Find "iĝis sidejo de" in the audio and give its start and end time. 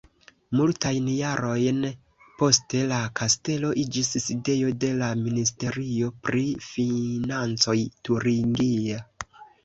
3.81-4.89